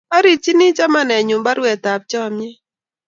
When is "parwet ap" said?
1.45-2.01